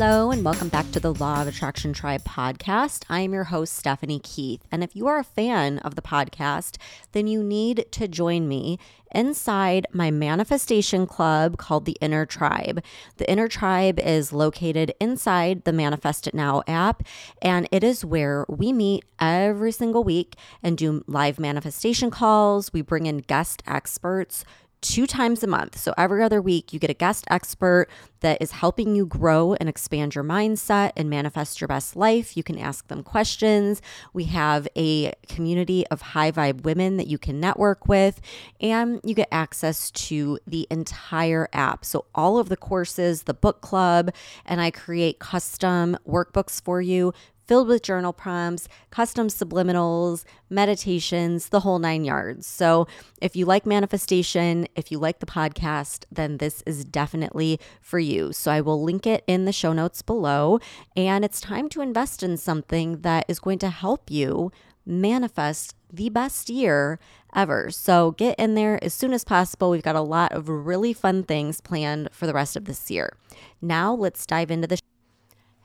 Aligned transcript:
Hello, 0.00 0.30
and 0.30 0.44
welcome 0.44 0.68
back 0.68 0.88
to 0.92 1.00
the 1.00 1.12
Law 1.12 1.42
of 1.42 1.48
Attraction 1.48 1.92
Tribe 1.92 2.22
podcast. 2.22 3.02
I 3.10 3.22
am 3.22 3.32
your 3.32 3.42
host, 3.42 3.74
Stephanie 3.74 4.20
Keith. 4.20 4.62
And 4.70 4.84
if 4.84 4.94
you 4.94 5.08
are 5.08 5.18
a 5.18 5.24
fan 5.24 5.78
of 5.78 5.96
the 5.96 6.02
podcast, 6.02 6.76
then 7.10 7.26
you 7.26 7.42
need 7.42 7.84
to 7.90 8.06
join 8.06 8.46
me 8.46 8.78
inside 9.12 9.88
my 9.92 10.12
manifestation 10.12 11.04
club 11.04 11.58
called 11.58 11.84
the 11.84 11.96
Inner 12.00 12.26
Tribe. 12.26 12.80
The 13.16 13.28
Inner 13.28 13.48
Tribe 13.48 13.98
is 13.98 14.32
located 14.32 14.94
inside 15.00 15.64
the 15.64 15.72
Manifest 15.72 16.28
It 16.28 16.34
Now 16.34 16.62
app, 16.68 17.02
and 17.42 17.68
it 17.72 17.82
is 17.82 18.04
where 18.04 18.46
we 18.48 18.72
meet 18.72 19.04
every 19.18 19.72
single 19.72 20.04
week 20.04 20.36
and 20.62 20.78
do 20.78 21.02
live 21.08 21.40
manifestation 21.40 22.12
calls. 22.12 22.72
We 22.72 22.82
bring 22.82 23.06
in 23.06 23.18
guest 23.18 23.64
experts 23.66 24.44
two 24.80 25.06
times 25.06 25.42
a 25.42 25.46
month. 25.46 25.78
So 25.78 25.92
every 25.96 26.22
other 26.22 26.40
week, 26.40 26.72
you 26.72 26.78
get 26.78 26.90
a 26.90 26.94
guest 26.94 27.24
expert 27.28 27.88
that 28.20 28.40
is 28.40 28.52
helping 28.52 28.94
you 28.94 29.06
grow 29.06 29.54
and 29.54 29.68
expand 29.68 30.14
your 30.14 30.24
mindset 30.24 30.92
and 30.96 31.08
manifest 31.08 31.60
your 31.60 31.68
best 31.68 31.96
life. 31.96 32.36
You 32.36 32.42
can 32.42 32.58
ask 32.58 32.88
them 32.88 33.02
questions. 33.02 33.80
We 34.12 34.24
have 34.24 34.66
a 34.76 35.12
community 35.28 35.86
of 35.88 36.00
high 36.00 36.32
vibe 36.32 36.62
women 36.62 36.96
that 36.96 37.06
you 37.06 37.18
can 37.18 37.40
network 37.40 37.86
with, 37.86 38.20
and 38.60 39.00
you 39.04 39.14
get 39.14 39.28
access 39.30 39.90
to 39.92 40.38
the 40.46 40.66
entire 40.70 41.48
app. 41.52 41.84
So 41.84 42.06
all 42.14 42.38
of 42.38 42.48
the 42.48 42.56
courses, 42.56 43.24
the 43.24 43.34
book 43.34 43.60
club, 43.60 44.12
and 44.44 44.60
I 44.60 44.70
create 44.70 45.18
custom 45.18 45.96
workbooks 46.06 46.60
for 46.62 46.80
you 46.80 47.12
filled 47.48 47.66
with 47.66 47.82
journal 47.82 48.12
prompts, 48.12 48.68
custom 48.90 49.26
subliminals, 49.26 50.24
meditations, 50.48 51.48
the 51.48 51.60
whole 51.60 51.78
nine 51.78 52.04
yards. 52.04 52.46
So, 52.46 52.86
if 53.20 53.34
you 53.34 53.46
like 53.46 53.66
manifestation, 53.66 54.68
if 54.76 54.92
you 54.92 54.98
like 54.98 55.18
the 55.18 55.26
podcast, 55.26 56.04
then 56.12 56.36
this 56.36 56.62
is 56.66 56.84
definitely 56.84 57.58
for 57.80 57.98
you. 57.98 58.32
So, 58.32 58.52
I 58.52 58.60
will 58.60 58.82
link 58.82 59.06
it 59.06 59.24
in 59.26 59.46
the 59.46 59.52
show 59.52 59.72
notes 59.72 60.02
below. 60.02 60.60
And 60.94 61.24
it's 61.24 61.40
time 61.40 61.68
to 61.70 61.80
invest 61.80 62.22
in 62.22 62.36
something 62.36 63.00
that 63.00 63.24
is 63.26 63.40
going 63.40 63.58
to 63.60 63.70
help 63.70 64.10
you 64.10 64.52
manifest 64.86 65.74
the 65.92 66.08
best 66.08 66.48
year 66.48 66.98
ever. 67.34 67.70
So 67.70 68.12
get 68.12 68.38
in 68.38 68.54
there 68.54 68.82
as 68.82 68.94
soon 68.94 69.12
as 69.12 69.24
possible. 69.24 69.70
We've 69.70 69.82
got 69.82 69.96
a 69.96 70.00
lot 70.00 70.32
of 70.32 70.48
really 70.48 70.92
fun 70.92 71.22
things 71.22 71.60
planned 71.60 72.08
for 72.12 72.26
the 72.26 72.34
rest 72.34 72.56
of 72.56 72.64
this 72.64 72.90
year. 72.90 73.12
Now 73.60 73.94
let's 73.94 74.26
dive 74.26 74.50
into 74.50 74.66
the 74.66 74.78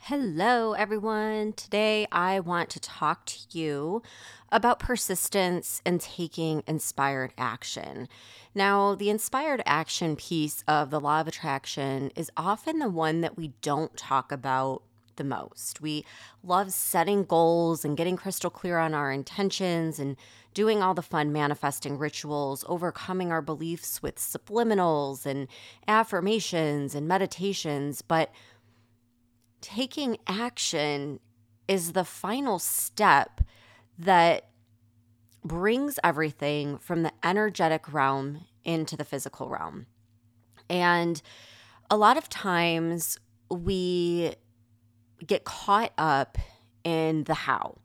Hello, 0.08 0.73
everyone. 0.73 1.54
Today 1.54 2.06
I 2.12 2.42
want 2.42 2.70
to 2.72 2.80
talk 2.82 3.26
to 3.26 3.38
you 3.58 4.02
about 4.52 4.78
persistence 4.78 5.82
and 5.86 6.02
taking 6.02 6.62
inspired 6.68 7.32
action. 7.38 8.09
Now, 8.54 8.96
the 8.96 9.09
inspired 9.09 9.64
action 9.66 10.18
piece 10.18 10.62
of 10.68 10.90
the 10.90 11.00
law 11.00 11.22
of 11.22 11.30
attraction 11.30 12.12
is 12.18 12.30
often 12.36 12.80
the 12.80 12.90
one 12.90 13.22
that 13.22 13.38
we 13.38 13.54
don't 13.62 13.96
talk 13.96 14.34
about 14.34 14.84
the 15.16 15.24
most. 15.24 15.80
We 15.80 16.04
love 16.44 16.74
setting 16.74 17.24
goals 17.24 17.86
and 17.86 17.96
getting 17.96 18.18
crystal 18.18 18.50
clear 18.50 18.80
on 18.80 18.94
our 18.94 19.09
intentions 19.09 20.00
and 20.00 20.18
doing 20.54 20.81
all 20.81 20.94
the 20.94 21.02
fun 21.02 21.31
manifesting 21.31 21.98
rituals, 21.98 22.66
overcoming 22.68 23.31
our 23.31 23.42
beliefs 23.42 24.04
with 24.04 24.18
subliminals 24.18 25.26
and 25.26 25.48
affirmations 25.88 26.94
and 26.94 27.08
meditations, 27.08 28.02
but 28.02 28.31
taking 29.64 30.17
action 30.28 31.19
is 31.67 31.94
the 31.94 32.03
final 32.03 32.59
step 32.59 33.42
that 33.97 34.50
brings 35.44 35.97
everything 36.03 36.78
from 36.78 37.03
the 37.03 37.13
energetic 37.24 37.91
realm 37.91 38.46
into 38.66 38.97
the 38.97 39.06
physical 39.06 39.50
realm. 39.50 39.88
And 40.69 41.22
a 41.90 41.97
lot 41.97 42.18
of 42.18 42.29
times 42.29 43.18
we 43.50 44.35
get 45.25 45.46
caught 45.46 45.94
up 45.97 46.38
in 46.84 47.24
the 47.24 47.34
how. 47.34 47.78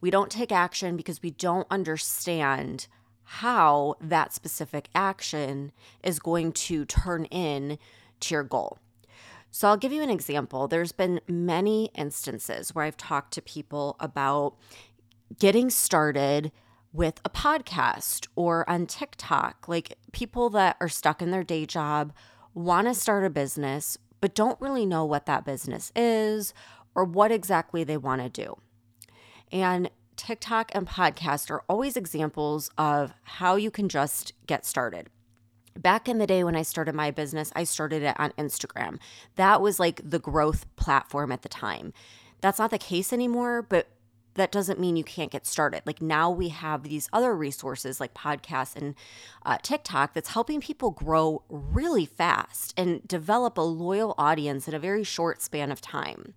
We 0.00 0.10
don't 0.10 0.30
take 0.30 0.50
action 0.50 0.96
because 0.96 1.22
we 1.22 1.30
don't 1.30 1.66
understand 1.70 2.86
how 3.24 3.96
that 4.00 4.32
specific 4.32 4.88
action 4.94 5.72
is 6.02 6.18
going 6.18 6.52
to 6.52 6.86
turn 6.86 7.26
in 7.26 7.78
to 8.20 8.34
your 8.34 8.42
goal. 8.42 8.78
So 9.50 9.68
I'll 9.68 9.76
give 9.76 9.92
you 9.92 10.02
an 10.02 10.10
example. 10.10 10.68
There's 10.68 10.92
been 10.92 11.20
many 11.26 11.90
instances 11.94 12.74
where 12.74 12.84
I've 12.84 12.96
talked 12.96 13.32
to 13.34 13.42
people 13.42 13.96
about 13.98 14.56
getting 15.38 15.70
started 15.70 16.52
with 16.92 17.20
a 17.24 17.30
podcast 17.30 18.26
or 18.36 18.68
on 18.68 18.86
TikTok, 18.86 19.68
like 19.68 19.96
people 20.12 20.50
that 20.50 20.76
are 20.80 20.88
stuck 20.88 21.22
in 21.22 21.30
their 21.30 21.44
day 21.44 21.66
job, 21.66 22.12
want 22.54 22.86
to 22.88 22.94
start 22.94 23.24
a 23.24 23.30
business, 23.30 23.96
but 24.20 24.34
don't 24.34 24.60
really 24.60 24.86
know 24.86 25.04
what 25.04 25.26
that 25.26 25.44
business 25.44 25.92
is 25.94 26.52
or 26.94 27.04
what 27.04 27.30
exactly 27.30 27.84
they 27.84 27.96
want 27.96 28.22
to 28.22 28.28
do. 28.28 28.56
And 29.52 29.90
TikTok 30.16 30.70
and 30.74 30.86
podcast 30.86 31.50
are 31.50 31.62
always 31.68 31.96
examples 31.96 32.70
of 32.76 33.14
how 33.22 33.56
you 33.56 33.70
can 33.70 33.88
just 33.88 34.32
get 34.46 34.66
started 34.66 35.08
back 35.76 36.08
in 36.08 36.18
the 36.18 36.26
day 36.26 36.44
when 36.44 36.56
I 36.56 36.62
started 36.62 36.94
my 36.94 37.10
business, 37.10 37.52
I 37.54 37.64
started 37.64 38.02
it 38.02 38.18
on 38.18 38.32
Instagram. 38.32 38.98
That 39.36 39.60
was 39.60 39.78
like 39.80 40.00
the 40.08 40.18
growth 40.18 40.66
platform 40.76 41.32
at 41.32 41.42
the 41.42 41.48
time. 41.48 41.92
That's 42.40 42.58
not 42.58 42.70
the 42.70 42.78
case 42.78 43.12
anymore, 43.12 43.62
but 43.62 43.88
that 44.34 44.52
doesn't 44.52 44.78
mean 44.80 44.96
you 44.96 45.04
can't 45.04 45.30
get 45.30 45.46
started. 45.46 45.82
Like 45.84 46.00
now 46.00 46.30
we 46.30 46.48
have 46.48 46.84
these 46.84 47.08
other 47.12 47.34
resources 47.34 48.00
like 48.00 48.14
podcasts 48.14 48.76
and 48.76 48.94
uh, 49.44 49.58
TikTok 49.62 50.14
that's 50.14 50.30
helping 50.30 50.60
people 50.60 50.90
grow 50.90 51.42
really 51.48 52.06
fast 52.06 52.72
and 52.76 53.06
develop 53.06 53.58
a 53.58 53.62
loyal 53.62 54.14
audience 54.16 54.68
in 54.68 54.74
a 54.74 54.78
very 54.78 55.04
short 55.04 55.42
span 55.42 55.72
of 55.72 55.80
time. 55.80 56.34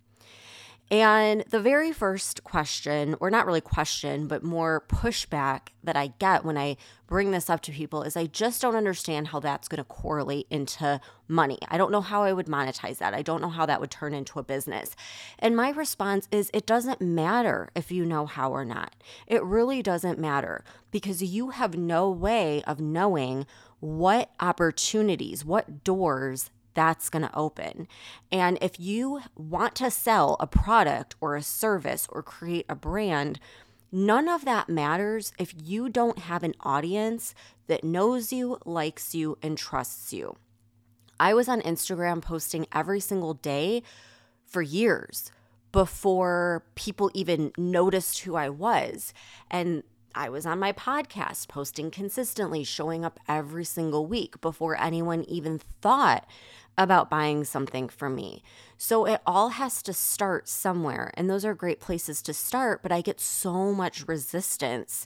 And 0.91 1.43
the 1.49 1.59
very 1.59 1.91
first 1.91 2.43
question, 2.43 3.15
or 3.19 3.31
not 3.31 3.47
really 3.47 3.61
question, 3.61 4.27
but 4.27 4.43
more 4.43 4.83
pushback 4.87 5.69
that 5.83 5.95
I 5.95 6.13
get 6.19 6.45
when 6.45 6.57
I 6.57 6.77
bring 7.07 7.31
this 7.31 7.49
up 7.49 7.61
to 7.61 7.71
people 7.71 8.03
is 8.03 8.15
I 8.15 8.25
just 8.25 8.61
don't 8.61 8.75
understand 8.75 9.29
how 9.29 9.39
that's 9.39 9.67
going 9.67 9.79
to 9.79 9.83
correlate 9.83 10.45
into 10.49 10.99
money. 11.27 11.57
I 11.69 11.77
don't 11.77 11.91
know 11.91 12.01
how 12.01 12.23
I 12.23 12.33
would 12.33 12.47
monetize 12.47 12.99
that. 12.99 13.13
I 13.13 13.21
don't 13.21 13.41
know 13.41 13.49
how 13.49 13.65
that 13.65 13.81
would 13.81 13.91
turn 13.91 14.13
into 14.13 14.39
a 14.39 14.43
business. 14.43 14.95
And 15.39 15.55
my 15.55 15.69
response 15.71 16.27
is 16.31 16.51
it 16.53 16.67
doesn't 16.67 17.01
matter 17.01 17.69
if 17.75 17.91
you 17.91 18.05
know 18.05 18.25
how 18.25 18.51
or 18.51 18.65
not. 18.65 18.95
It 19.25 19.43
really 19.43 19.81
doesn't 19.81 20.19
matter 20.19 20.63
because 20.91 21.23
you 21.23 21.51
have 21.51 21.75
no 21.75 22.09
way 22.09 22.61
of 22.63 22.79
knowing 22.79 23.47
what 23.79 24.31
opportunities, 24.39 25.43
what 25.43 25.83
doors 25.83 26.51
that's 26.73 27.09
going 27.09 27.23
to 27.23 27.35
open. 27.35 27.87
And 28.31 28.57
if 28.61 28.79
you 28.79 29.21
want 29.35 29.75
to 29.75 29.91
sell 29.91 30.37
a 30.39 30.47
product 30.47 31.15
or 31.21 31.35
a 31.35 31.41
service 31.41 32.07
or 32.09 32.23
create 32.23 32.65
a 32.69 32.75
brand, 32.75 33.39
none 33.91 34.27
of 34.27 34.45
that 34.45 34.69
matters 34.69 35.33
if 35.37 35.53
you 35.61 35.89
don't 35.89 36.19
have 36.19 36.43
an 36.43 36.55
audience 36.61 37.35
that 37.67 37.83
knows 37.83 38.33
you, 38.33 38.57
likes 38.65 39.15
you, 39.15 39.37
and 39.41 39.57
trusts 39.57 40.13
you. 40.13 40.35
I 41.19 41.33
was 41.33 41.47
on 41.47 41.61
Instagram 41.61 42.21
posting 42.21 42.65
every 42.73 42.99
single 42.99 43.33
day 43.33 43.83
for 44.45 44.61
years 44.61 45.31
before 45.71 46.63
people 46.75 47.09
even 47.13 47.51
noticed 47.57 48.19
who 48.19 48.35
I 48.35 48.49
was. 48.49 49.13
And 49.49 49.83
I 50.15 50.29
was 50.29 50.45
on 50.45 50.59
my 50.59 50.71
podcast 50.71 51.47
posting 51.47 51.89
consistently, 51.89 52.63
showing 52.63 53.03
up 53.03 53.19
every 53.27 53.65
single 53.65 54.05
week 54.05 54.39
before 54.41 54.79
anyone 54.79 55.23
even 55.23 55.57
thought 55.81 56.27
about 56.77 57.09
buying 57.09 57.43
something 57.43 57.87
for 57.89 58.09
me. 58.09 58.43
So 58.77 59.05
it 59.05 59.21
all 59.25 59.49
has 59.49 59.81
to 59.83 59.93
start 59.93 60.47
somewhere. 60.47 61.11
And 61.15 61.29
those 61.29 61.45
are 61.45 61.53
great 61.53 61.79
places 61.79 62.21
to 62.23 62.33
start, 62.33 62.81
but 62.81 62.91
I 62.91 63.01
get 63.01 63.19
so 63.19 63.73
much 63.73 64.07
resistance 64.07 65.05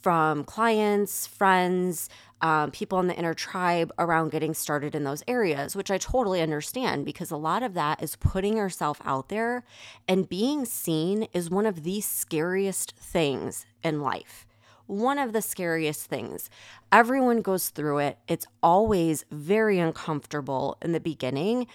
from 0.00 0.44
clients, 0.44 1.26
friends, 1.26 2.10
um, 2.42 2.70
people 2.70 3.00
in 3.00 3.06
the 3.06 3.16
inner 3.16 3.32
tribe 3.32 3.90
around 3.98 4.32
getting 4.32 4.52
started 4.52 4.94
in 4.94 5.04
those 5.04 5.22
areas, 5.26 5.74
which 5.74 5.90
I 5.90 5.96
totally 5.96 6.42
understand 6.42 7.06
because 7.06 7.30
a 7.30 7.38
lot 7.38 7.62
of 7.62 7.72
that 7.72 8.02
is 8.02 8.16
putting 8.16 8.58
yourself 8.58 9.00
out 9.02 9.30
there 9.30 9.64
and 10.06 10.28
being 10.28 10.66
seen 10.66 11.26
is 11.32 11.48
one 11.48 11.64
of 11.64 11.84
the 11.84 12.02
scariest 12.02 12.94
things 12.98 13.64
in 13.82 14.02
life 14.02 14.44
one 14.86 15.18
of 15.18 15.32
the 15.32 15.42
scariest 15.42 16.06
things. 16.06 16.50
Everyone 16.92 17.40
goes 17.40 17.70
through 17.70 17.98
it. 17.98 18.18
It's 18.28 18.46
always 18.62 19.24
very 19.30 19.78
uncomfortable 19.78 20.76
in 20.82 20.92
the 20.92 21.00
beginning. 21.00 21.66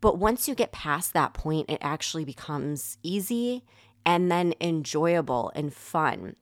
But 0.00 0.18
once 0.18 0.48
you 0.48 0.54
get 0.54 0.72
past 0.72 1.12
that 1.12 1.32
point, 1.32 1.70
it 1.70 1.78
actually 1.80 2.24
becomes 2.24 2.98
easy 3.02 3.64
and 4.04 4.30
then 4.30 4.54
enjoyable 4.60 5.50
and 5.54 5.72
fun. 5.72 6.36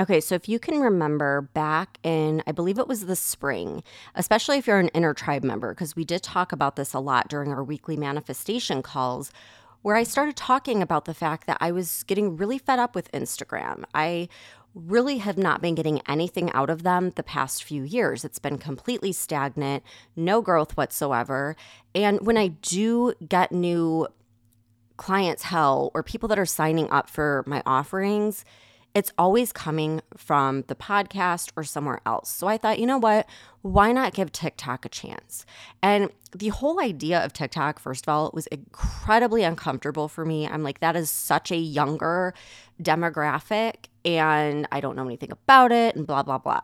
Okay, 0.00 0.20
so 0.20 0.34
if 0.34 0.48
you 0.48 0.58
can 0.58 0.80
remember 0.80 1.42
back 1.42 1.98
in, 2.02 2.42
I 2.48 2.52
believe 2.52 2.78
it 2.80 2.88
was 2.88 3.06
the 3.06 3.14
spring, 3.14 3.84
especially 4.16 4.58
if 4.58 4.66
you're 4.66 4.80
an 4.80 4.88
inner 4.88 5.14
tribe 5.14 5.44
member, 5.44 5.72
because 5.72 5.94
we 5.94 6.04
did 6.04 6.22
talk 6.22 6.50
about 6.50 6.74
this 6.74 6.94
a 6.94 6.98
lot 6.98 7.28
during 7.28 7.52
our 7.52 7.62
weekly 7.62 7.96
manifestation 7.96 8.82
calls, 8.82 9.30
where 9.82 9.94
I 9.94 10.02
started 10.02 10.34
talking 10.34 10.82
about 10.82 11.04
the 11.04 11.14
fact 11.14 11.46
that 11.46 11.58
I 11.60 11.70
was 11.70 12.02
getting 12.04 12.36
really 12.36 12.58
fed 12.58 12.80
up 12.80 12.96
with 12.96 13.12
Instagram. 13.12 13.84
I 13.94 14.28
really 14.74 15.18
have 15.18 15.38
not 15.38 15.62
been 15.62 15.74
getting 15.74 16.00
anything 16.08 16.50
out 16.52 16.68
of 16.68 16.82
them 16.82 17.10
the 17.10 17.22
past 17.22 17.62
few 17.62 17.82
years. 17.82 18.24
It's 18.24 18.38
been 18.38 18.58
completely 18.58 19.12
stagnant, 19.12 19.82
no 20.16 20.42
growth 20.42 20.76
whatsoever. 20.76 21.56
And 21.94 22.26
when 22.26 22.36
I 22.36 22.48
do 22.48 23.14
get 23.26 23.52
new 23.52 24.08
clientele 24.96 25.90
or 25.94 26.02
people 26.02 26.28
that 26.28 26.38
are 26.38 26.46
signing 26.46 26.90
up 26.90 27.08
for 27.08 27.44
my 27.46 27.62
offerings, 27.64 28.44
it's 28.94 29.12
always 29.18 29.52
coming 29.52 30.00
from 30.16 30.62
the 30.68 30.76
podcast 30.76 31.50
or 31.56 31.64
somewhere 31.64 32.00
else. 32.06 32.30
So 32.30 32.46
I 32.46 32.56
thought, 32.56 32.78
you 32.78 32.86
know 32.86 32.98
what? 32.98 33.26
Why 33.62 33.90
not 33.90 34.14
give 34.14 34.30
TikTok 34.30 34.84
a 34.84 34.88
chance? 34.88 35.44
And 35.82 36.10
the 36.32 36.48
whole 36.48 36.80
idea 36.80 37.24
of 37.24 37.32
TikTok, 37.32 37.80
first 37.80 38.04
of 38.04 38.08
all, 38.08 38.30
was 38.32 38.46
incredibly 38.48 39.42
uncomfortable 39.42 40.06
for 40.08 40.24
me. 40.24 40.46
I'm 40.46 40.62
like, 40.62 40.78
that 40.80 40.94
is 40.94 41.10
such 41.10 41.50
a 41.50 41.56
younger 41.56 42.34
demographic, 42.80 43.86
and 44.04 44.68
I 44.70 44.80
don't 44.80 44.96
know 44.96 45.06
anything 45.06 45.32
about 45.32 45.72
it, 45.72 45.96
and 45.96 46.06
blah, 46.06 46.22
blah, 46.22 46.38
blah. 46.38 46.60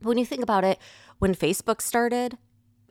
But 0.00 0.08
when 0.08 0.18
you 0.18 0.26
think 0.26 0.42
about 0.42 0.64
it, 0.64 0.78
when 1.18 1.34
Facebook 1.34 1.80
started, 1.80 2.38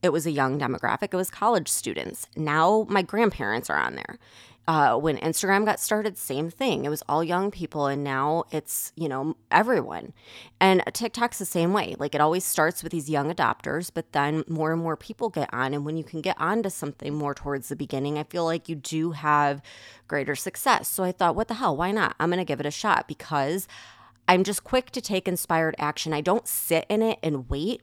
it 0.04 0.12
was 0.12 0.26
a 0.26 0.32
young 0.32 0.60
demographic, 0.60 1.14
it 1.14 1.18
was 1.18 1.30
college 1.30 1.68
students. 1.68 2.28
Now 2.36 2.86
my 2.90 3.02
grandparents 3.02 3.70
are 3.70 3.78
on 3.78 3.96
there. 3.96 4.18
Uh, 4.68 4.96
when 4.96 5.18
Instagram 5.18 5.66
got 5.66 5.80
started, 5.80 6.18
same 6.18 6.50
thing. 6.52 6.86
It 6.86 6.90
was 6.90 7.02
all 7.10 7.24
young 7.24 7.50
people, 7.50 7.88
and 7.88 8.04
now 8.04 8.44
it's, 8.52 8.94
you 8.96 9.10
know, 9.10 9.36
everyone. 9.50 10.14
And 10.60 10.84
TikTok's 10.94 11.40
the 11.40 11.46
same 11.46 11.74
way. 11.74 11.96
Like 11.98 12.14
it 12.14 12.22
always 12.22 12.46
starts 12.46 12.84
with 12.84 12.92
these 12.92 13.10
young 13.10 13.34
adopters, 13.34 13.90
but 13.94 14.12
then 14.12 14.44
more 14.48 14.72
and 14.72 14.82
more 14.82 14.96
people 14.96 15.30
get 15.30 15.52
on. 15.52 15.74
And 15.74 15.84
when 15.84 15.98
you 15.98 16.04
can 16.04 16.22
get 16.22 16.40
onto 16.40 16.70
something 16.70 17.14
more 17.14 17.34
towards 17.34 17.70
the 17.70 17.76
beginning, 17.76 18.20
I 18.20 18.24
feel 18.24 18.46
like 18.46 18.70
you 18.70 18.76
do 18.76 19.12
have 19.12 19.64
greater 20.08 20.36
success. 20.36 20.88
So 20.88 21.04
I 21.04 21.12
thought, 21.12 21.36
what 21.36 21.48
the 21.48 21.56
hell? 21.56 21.76
Why 21.76 21.92
not? 21.92 22.16
I'm 22.20 22.30
going 22.30 22.38
to 22.38 22.46
give 22.46 22.60
it 22.60 22.66
a 22.66 22.72
shot 22.72 23.08
because 23.08 23.68
I'm 24.28 24.44
just 24.44 24.64
quick 24.64 24.92
to 24.92 25.02
take 25.02 25.28
inspired 25.28 25.76
action. 25.80 26.14
I 26.14 26.22
don't 26.22 26.48
sit 26.48 26.86
in 26.88 27.02
it 27.02 27.18
and 27.24 27.50
wait 27.50 27.82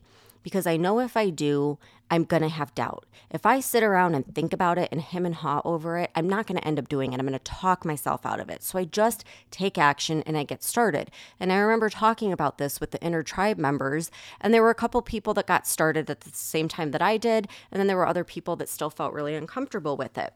because 0.49 0.67
I 0.67 0.79
know 0.79 0.99
if 0.99 1.15
I 1.15 1.29
do, 1.29 1.79
I'm 2.11 2.25
going 2.25 2.41
to 2.41 2.49
have 2.49 2.75
doubt. 2.75 3.05
If 3.31 3.45
I 3.45 3.61
sit 3.61 3.83
around 3.83 4.15
and 4.15 4.35
think 4.35 4.55
about 4.55 4.79
it 4.79 4.89
and 4.91 5.03
him 5.03 5.27
and 5.27 5.35
haw 5.35 5.61
over 5.63 5.99
it, 5.99 6.11
I'm 6.15 6.27
not 6.27 6.47
going 6.47 6.59
to 6.59 6.67
end 6.67 6.79
up 6.79 6.89
doing 6.89 7.13
it. 7.13 7.21
I'm 7.21 7.27
going 7.27 7.39
to 7.39 7.45
talk 7.45 7.85
myself 7.85 8.25
out 8.25 8.41
of 8.41 8.49
it. 8.49 8.63
So 8.63 8.79
I 8.79 8.87
just 8.87 9.25
take 9.51 9.77
action 9.77 10.23
and 10.23 10.39
I 10.39 10.45
get 10.45 10.63
started. 10.63 11.11
And 11.39 11.53
I 11.53 11.59
remember 11.59 11.91
talking 11.91 12.33
about 12.33 12.57
this 12.57 12.81
with 12.81 12.93
the 12.93 13.03
inner 13.03 13.23
tribe 13.23 13.59
members, 13.59 14.11
and 14.41 14.55
there 14.55 14.63
were 14.63 14.71
a 14.71 14.75
couple 14.75 15.03
people 15.03 15.35
that 15.35 15.47
got 15.47 15.67
started 15.67 16.09
at 16.09 16.23
the 16.23 16.31
same 16.33 16.67
time 16.67 16.93
that 16.93 17.03
I 17.03 17.19
did, 17.19 17.47
and 17.71 17.79
then 17.79 17.89
there 17.89 17.99
were 17.99 18.09
other 18.09 18.25
people 18.25 18.57
that 18.57 18.71
still 18.71 18.89
felt 18.89 19.13
really 19.13 19.35
uncomfortable 19.35 19.99
with 19.99 20.17
it. 20.17 20.33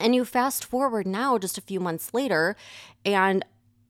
And 0.00 0.14
you 0.14 0.24
fast 0.24 0.64
forward 0.64 1.06
now, 1.06 1.36
just 1.36 1.58
a 1.58 1.62
few 1.62 1.78
months 1.78 2.14
later, 2.14 2.56
and 3.04 3.44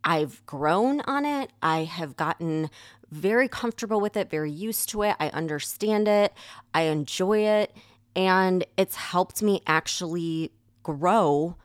I've 0.09 0.47
grown 0.47 1.01
on 1.01 1.25
it. 1.25 1.51
I 1.61 1.83
have 1.83 2.17
gotten 2.17 2.71
very 3.11 3.49
comfortable 3.49 4.01
with 4.01 4.17
it, 4.17 4.31
very 4.31 4.51
used 4.51 4.89
to 4.91 5.03
it. 5.03 5.17
I 5.21 5.29
understand 5.29 6.09
it, 6.09 6.33
I 6.75 6.83
enjoy 6.83 7.41
it, 7.41 7.75
and 8.15 8.65
it's 8.77 8.97
helped 8.97 9.43
me 9.43 9.63
actually 9.67 10.53
grow 10.83 11.57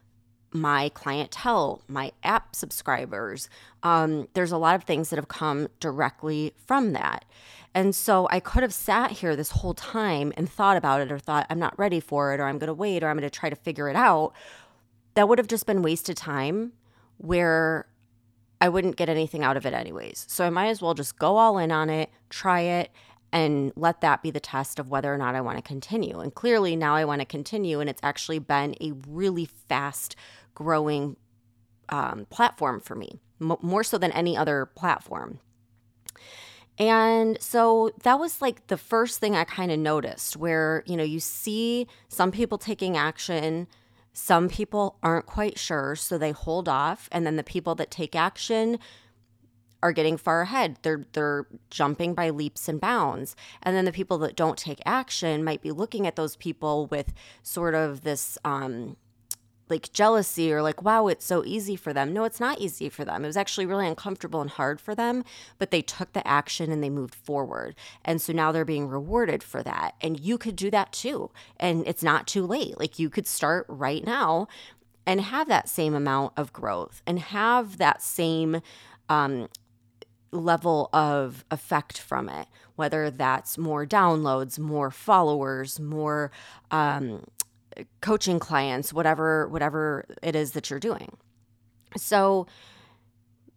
my 0.53 0.89
clientele, 0.89 1.81
my 1.87 2.11
app 2.23 2.55
subscribers. 2.55 3.49
Um, 3.83 4.27
there's 4.33 4.51
a 4.51 4.57
lot 4.57 4.75
of 4.75 4.83
things 4.83 5.09
that 5.09 5.15
have 5.15 5.29
come 5.29 5.69
directly 5.79 6.53
from 6.65 6.93
that. 6.93 7.25
And 7.73 7.95
so 7.95 8.27
I 8.29 8.41
could 8.41 8.63
have 8.63 8.73
sat 8.73 9.11
here 9.11 9.35
this 9.35 9.51
whole 9.51 9.73
time 9.73 10.33
and 10.35 10.49
thought 10.49 10.75
about 10.75 10.99
it 10.99 11.09
or 11.09 11.19
thought, 11.19 11.47
I'm 11.49 11.59
not 11.59 11.79
ready 11.79 12.01
for 12.01 12.33
it, 12.33 12.41
or 12.41 12.45
I'm 12.45 12.57
going 12.57 12.67
to 12.67 12.73
wait, 12.73 13.01
or 13.01 13.07
I'm 13.07 13.17
going 13.17 13.29
to 13.29 13.39
try 13.39 13.49
to 13.49 13.55
figure 13.55 13.87
it 13.87 13.95
out. 13.95 14.33
That 15.13 15.29
would 15.29 15.37
have 15.37 15.47
just 15.47 15.65
been 15.65 15.81
wasted 15.81 16.17
time 16.17 16.73
where 17.17 17.87
I 18.61 18.69
wouldn't 18.69 18.95
get 18.95 19.09
anything 19.09 19.43
out 19.43 19.57
of 19.57 19.65
it 19.65 19.73
anyways. 19.73 20.25
So 20.29 20.45
I 20.45 20.51
might 20.51 20.67
as 20.67 20.81
well 20.81 20.93
just 20.93 21.17
go 21.17 21.37
all 21.37 21.57
in 21.57 21.71
on 21.71 21.89
it, 21.89 22.11
try 22.29 22.61
it, 22.61 22.91
and 23.33 23.73
let 23.75 24.01
that 24.01 24.21
be 24.21 24.29
the 24.29 24.39
test 24.39 24.77
of 24.77 24.89
whether 24.89 25.11
or 25.13 25.17
not 25.17 25.35
I 25.35 25.41
want 25.41 25.57
to 25.57 25.63
continue. 25.63 26.19
And 26.19 26.33
clearly 26.33 26.75
now 26.75 26.95
I 26.95 27.05
want 27.05 27.21
to 27.21 27.25
continue, 27.25 27.79
and 27.79 27.89
it's 27.89 28.01
actually 28.03 28.39
been 28.39 28.75
a 28.79 28.93
really 29.07 29.45
fast 29.45 30.15
growing 30.53 31.17
um, 31.89 32.27
platform 32.29 32.79
for 32.79 32.95
me, 32.95 33.19
m- 33.41 33.57
more 33.61 33.83
so 33.83 33.97
than 33.97 34.11
any 34.11 34.37
other 34.37 34.67
platform. 34.67 35.39
And 36.77 37.41
so 37.41 37.91
that 38.03 38.19
was 38.19 38.41
like 38.41 38.67
the 38.67 38.77
first 38.77 39.19
thing 39.19 39.35
I 39.35 39.43
kind 39.43 39.71
of 39.71 39.79
noticed 39.79 40.37
where, 40.37 40.83
you 40.85 40.95
know, 40.95 41.03
you 41.03 41.19
see 41.19 41.87
some 42.09 42.31
people 42.31 42.57
taking 42.57 42.95
action 42.95 43.67
some 44.13 44.49
people 44.49 44.97
aren't 45.01 45.25
quite 45.25 45.57
sure, 45.57 45.95
so 45.95 46.17
they 46.17 46.31
hold 46.31 46.67
off. 46.67 47.07
And 47.11 47.25
then 47.25 47.37
the 47.37 47.43
people 47.43 47.75
that 47.75 47.91
take 47.91 48.15
action 48.15 48.77
are 49.83 49.91
getting 49.91 50.17
far 50.17 50.41
ahead. 50.41 50.77
They're 50.83 51.05
they're 51.13 51.47
jumping 51.69 52.13
by 52.13 52.29
leaps 52.29 52.67
and 52.67 52.79
bounds. 52.79 53.35
And 53.63 53.75
then 53.75 53.85
the 53.85 53.91
people 53.91 54.17
that 54.19 54.35
don't 54.35 54.57
take 54.57 54.81
action 54.85 55.43
might 55.43 55.61
be 55.61 55.71
looking 55.71 56.05
at 56.05 56.15
those 56.15 56.35
people 56.35 56.87
with 56.87 57.13
sort 57.41 57.73
of 57.73 58.01
this 58.01 58.37
um, 58.45 58.97
like 59.71 59.91
jealousy 59.93 60.53
or 60.53 60.61
like, 60.61 60.83
wow, 60.83 61.07
it's 61.07 61.25
so 61.25 61.43
easy 61.45 61.75
for 61.75 61.93
them. 61.93 62.13
No, 62.13 62.23
it's 62.25 62.39
not 62.39 62.59
easy 62.59 62.89
for 62.89 63.03
them. 63.03 63.23
It 63.23 63.27
was 63.27 63.37
actually 63.37 63.65
really 63.65 63.87
uncomfortable 63.87 64.41
and 64.41 64.49
hard 64.49 64.79
for 64.79 64.93
them, 64.93 65.23
but 65.57 65.71
they 65.71 65.81
took 65.81 66.13
the 66.13 66.27
action 66.27 66.71
and 66.71 66.83
they 66.83 66.89
moved 66.89 67.15
forward. 67.15 67.75
And 68.05 68.21
so 68.21 68.33
now 68.33 68.51
they're 68.51 68.65
being 68.65 68.87
rewarded 68.87 69.41
for 69.41 69.63
that. 69.63 69.95
And 70.01 70.19
you 70.19 70.37
could 70.37 70.55
do 70.55 70.69
that 70.69 70.91
too. 70.91 71.31
And 71.57 71.87
it's 71.87 72.03
not 72.03 72.27
too 72.27 72.45
late. 72.45 72.77
Like 72.77 72.99
you 72.99 73.09
could 73.09 73.25
start 73.25 73.65
right 73.67 74.05
now 74.05 74.47
and 75.07 75.21
have 75.21 75.47
that 75.47 75.67
same 75.67 75.95
amount 75.95 76.33
of 76.37 76.53
growth 76.53 77.01
and 77.07 77.17
have 77.17 77.77
that 77.77 78.03
same 78.03 78.61
um, 79.09 79.47
level 80.31 80.89
of 80.93 81.43
effect 81.51 81.99
from 81.99 82.29
it, 82.29 82.47
whether 82.75 83.09
that's 83.09 83.57
more 83.57 83.85
downloads, 83.85 84.59
more 84.59 84.91
followers, 84.91 85.79
more 85.79 86.31
um, 86.71 87.23
coaching 88.01 88.39
clients, 88.39 88.93
whatever 88.93 89.47
whatever 89.47 90.05
it 90.21 90.35
is 90.35 90.51
that 90.51 90.69
you're 90.69 90.79
doing. 90.79 91.17
So 91.97 92.47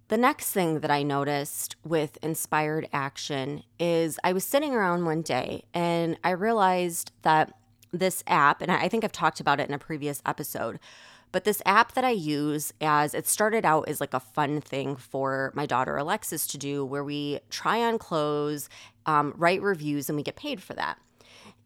the 0.09 0.17
next 0.19 0.51
thing 0.51 0.81
that 0.81 0.91
I 0.91 1.03
noticed 1.03 1.77
with 1.85 2.19
inspired 2.23 2.89
action 2.93 3.63
is 3.79 4.19
I 4.23 4.33
was 4.33 4.45
sitting 4.45 4.75
around 4.75 5.05
one 5.05 5.23
day 5.23 5.65
and 5.73 6.19
I 6.23 6.31
realized 6.31 7.13
that 7.23 7.55
this 7.91 8.23
app, 8.27 8.61
and 8.61 8.71
I 8.71 8.89
think 8.89 9.05
I've 9.05 9.13
talked 9.13 9.41
about 9.41 9.61
it 9.61 9.69
in 9.69 9.75
a 9.75 9.79
previous 9.79 10.21
episode, 10.27 10.79
but 11.33 11.45
this 11.45 11.63
app 11.65 11.93
that 11.95 12.05
I 12.05 12.11
use 12.11 12.73
as 12.81 13.15
it 13.15 13.27
started 13.27 13.65
out 13.65 13.89
as 13.89 14.01
like 14.01 14.15
a 14.15 14.21
fun 14.21 14.61
thing 14.61 14.95
for 14.95 15.53
my 15.55 15.67
daughter 15.67 15.97
Alexis 15.97 16.47
to 16.49 16.59
do 16.59 16.85
where 16.85 17.03
we 17.03 17.41
try 17.51 17.83
on 17.83 17.99
clothes, 17.99 18.69
um, 19.07 19.33
write 19.37 19.63
reviews, 19.63 20.09
and 20.09 20.17
we 20.17 20.23
get 20.23 20.37
paid 20.37 20.63
for 20.63 20.75
that. 20.75 20.99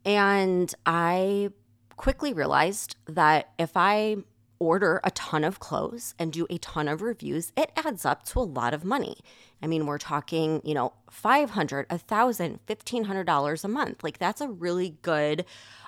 And 0.05 0.73
I 0.87 1.51
quickly 1.99 2.33
realized 2.33 2.97
that 3.07 3.51
if 3.59 3.77
I 3.77 4.17
order 4.59 5.01
a 5.05 5.11
ton 5.11 5.45
of 5.45 5.61
clothes 5.61 6.15
and 6.19 6.33
do 6.33 6.47
a 6.51 6.59
ton 6.59 6.89
of 6.89 7.03
reviews, 7.03 7.53
it 7.57 7.71
adds 7.77 8.05
up 8.05 8.25
to 8.25 8.41
a 8.41 8.41
lot 8.41 8.73
of 8.75 8.85
money. 8.85 9.19
I 9.63 9.67
mean, 9.67 9.87
we're 9.87 9.99
talking, 9.99 10.63
you 10.65 10.75
know, 10.75 10.95
500, 11.11 11.87
1000, 11.91 12.61
1500 12.67 13.25
dollars 13.25 13.65
a 13.65 13.69
month. 13.69 14.03
Like 14.03 14.19
that's 14.19 14.41
a 14.41 14.49
really 14.49 14.97
good 15.03 15.45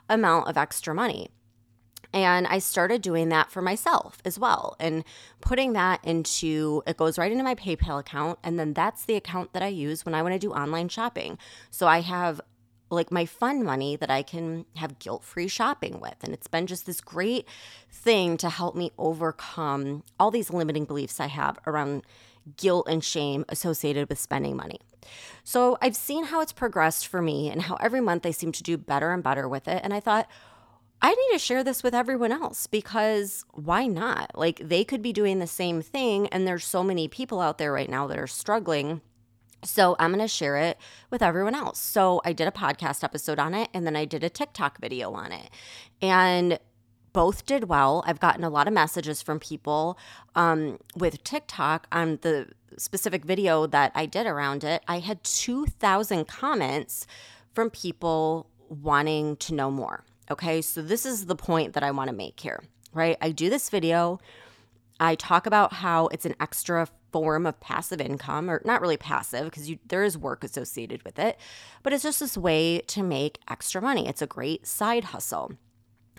amount 0.08 0.48
of 0.48 0.56
extra 0.56 0.94
money. 0.94 1.30
And 2.12 2.46
I 2.48 2.58
started 2.58 3.02
doing 3.02 3.28
that 3.28 3.52
for 3.52 3.62
myself 3.62 4.18
as 4.24 4.36
well 4.36 4.74
and 4.80 5.04
putting 5.40 5.74
that 5.74 6.04
into 6.04 6.82
it 6.86 6.96
goes 6.96 7.18
right 7.18 7.30
into 7.30 7.44
my 7.44 7.54
PayPal 7.54 8.00
account. 8.00 8.40
And 8.42 8.58
then 8.58 8.72
that's 8.72 9.04
the 9.04 9.14
account 9.14 9.52
that 9.52 9.62
I 9.62 9.68
use 9.68 10.04
when 10.04 10.14
I 10.14 10.22
want 10.22 10.34
to 10.34 10.38
do 10.38 10.52
online 10.52 10.88
shopping. 10.88 11.38
So 11.70 11.86
I 11.86 12.00
have 12.00 12.40
like 12.90 13.10
my 13.10 13.24
fun 13.24 13.64
money 13.64 13.96
that 13.96 14.10
I 14.10 14.22
can 14.22 14.66
have 14.76 14.98
guilt 14.98 15.24
free 15.24 15.48
shopping 15.48 16.00
with. 16.00 16.16
And 16.22 16.34
it's 16.34 16.48
been 16.48 16.66
just 16.66 16.86
this 16.86 17.00
great 17.00 17.46
thing 17.90 18.36
to 18.38 18.48
help 18.48 18.74
me 18.74 18.90
overcome 18.98 20.02
all 20.18 20.30
these 20.30 20.50
limiting 20.50 20.84
beliefs 20.84 21.20
I 21.20 21.26
have 21.26 21.58
around 21.66 22.02
guilt 22.56 22.86
and 22.88 23.02
shame 23.02 23.44
associated 23.48 24.08
with 24.08 24.18
spending 24.18 24.56
money. 24.56 24.80
So 25.44 25.78
I've 25.80 25.96
seen 25.96 26.24
how 26.24 26.40
it's 26.40 26.52
progressed 26.52 27.06
for 27.06 27.22
me 27.22 27.48
and 27.48 27.62
how 27.62 27.76
every 27.76 28.00
month 28.00 28.26
I 28.26 28.30
seem 28.32 28.52
to 28.52 28.62
do 28.62 28.76
better 28.76 29.12
and 29.12 29.22
better 29.22 29.48
with 29.48 29.68
it. 29.68 29.80
And 29.82 29.94
I 29.94 30.00
thought, 30.00 30.28
I 31.02 31.10
need 31.10 31.32
to 31.32 31.38
share 31.38 31.64
this 31.64 31.82
with 31.82 31.94
everyone 31.94 32.32
else 32.32 32.66
because 32.66 33.44
why 33.52 33.86
not? 33.86 34.32
Like 34.34 34.60
they 34.62 34.84
could 34.84 35.00
be 35.00 35.14
doing 35.14 35.38
the 35.38 35.46
same 35.46 35.80
thing. 35.80 36.26
And 36.28 36.46
there's 36.46 36.64
so 36.64 36.82
many 36.82 37.08
people 37.08 37.40
out 37.40 37.56
there 37.56 37.72
right 37.72 37.88
now 37.88 38.06
that 38.08 38.18
are 38.18 38.26
struggling 38.26 39.00
so 39.62 39.96
I'm 39.98 40.10
going 40.10 40.24
to 40.24 40.28
share 40.28 40.56
it 40.56 40.78
with 41.10 41.22
everyone 41.22 41.54
else. 41.54 41.78
So 41.78 42.20
I 42.24 42.32
did 42.32 42.48
a 42.48 42.52
podcast 42.52 43.04
episode 43.04 43.38
on 43.38 43.54
it 43.54 43.68
and 43.74 43.86
then 43.86 43.96
I 43.96 44.04
did 44.04 44.24
a 44.24 44.30
TikTok 44.30 44.80
video 44.80 45.12
on 45.12 45.32
it. 45.32 45.50
And 46.00 46.58
both 47.12 47.44
did 47.46 47.64
well. 47.64 48.02
I've 48.06 48.20
gotten 48.20 48.44
a 48.44 48.50
lot 48.50 48.68
of 48.68 48.74
messages 48.74 49.22
from 49.22 49.40
people 49.40 49.98
um, 50.34 50.78
with 50.96 51.22
TikTok 51.24 51.86
on 51.92 52.18
the 52.22 52.48
specific 52.78 53.24
video 53.24 53.66
that 53.66 53.92
I 53.94 54.06
did 54.06 54.26
around 54.26 54.64
it. 54.64 54.82
I 54.86 55.00
had 55.00 55.22
2,000 55.24 56.26
comments 56.26 57.06
from 57.52 57.70
people 57.70 58.48
wanting 58.68 59.36
to 59.36 59.54
know 59.54 59.70
more. 59.70 60.04
Okay, 60.30 60.62
so 60.62 60.80
this 60.80 61.04
is 61.04 61.26
the 61.26 61.34
point 61.34 61.72
that 61.72 61.82
I 61.82 61.90
want 61.90 62.08
to 62.08 62.14
make 62.14 62.38
here, 62.38 62.62
right? 62.94 63.16
I 63.20 63.32
do 63.32 63.50
this 63.50 63.68
video 63.68 64.20
I 65.00 65.14
talk 65.14 65.46
about 65.46 65.72
how 65.72 66.08
it's 66.08 66.26
an 66.26 66.36
extra 66.38 66.86
form 67.10 67.46
of 67.46 67.58
passive 67.58 68.00
income, 68.00 68.50
or 68.50 68.62
not 68.64 68.80
really 68.80 68.96
passive 68.96 69.44
because 69.46 69.70
there 69.86 70.04
is 70.04 70.16
work 70.16 70.44
associated 70.44 71.02
with 71.02 71.18
it, 71.18 71.38
but 71.82 71.92
it's 71.92 72.02
just 72.02 72.20
this 72.20 72.36
way 72.36 72.80
to 72.88 73.02
make 73.02 73.38
extra 73.48 73.80
money. 73.80 74.06
It's 74.06 74.22
a 74.22 74.26
great 74.26 74.66
side 74.66 75.04
hustle. 75.04 75.52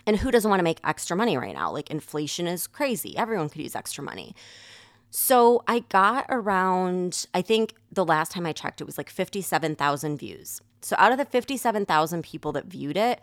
And 0.06 0.16
who 0.16 0.32
doesn't 0.32 0.50
want 0.50 0.58
to 0.58 0.64
make 0.64 0.80
extra 0.82 1.16
money 1.16 1.36
right 1.36 1.54
now? 1.54 1.70
Like 1.70 1.90
inflation 1.90 2.46
is 2.48 2.66
crazy. 2.66 3.16
Everyone 3.16 3.48
could 3.48 3.62
use 3.62 3.76
extra 3.76 4.02
money. 4.02 4.34
So 5.10 5.62
I 5.68 5.80
got 5.90 6.26
around, 6.28 7.26
I 7.34 7.42
think 7.42 7.74
the 7.92 8.04
last 8.04 8.32
time 8.32 8.46
I 8.46 8.52
checked, 8.52 8.80
it 8.80 8.84
was 8.84 8.98
like 8.98 9.10
57,000 9.10 10.18
views. 10.18 10.60
So 10.80 10.96
out 10.98 11.12
of 11.12 11.18
the 11.18 11.24
57,000 11.24 12.22
people 12.22 12.50
that 12.52 12.64
viewed 12.64 12.96
it, 12.96 13.20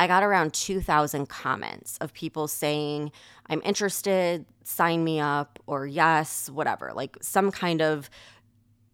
I 0.00 0.06
got 0.06 0.22
around 0.22 0.54
2,000 0.54 1.28
comments 1.28 1.98
of 1.98 2.14
people 2.14 2.48
saying, 2.48 3.12
I'm 3.48 3.60
interested, 3.66 4.46
sign 4.64 5.04
me 5.04 5.20
up, 5.20 5.58
or 5.66 5.86
yes, 5.86 6.48
whatever, 6.48 6.92
like 6.94 7.18
some 7.20 7.50
kind 7.50 7.82
of 7.82 8.08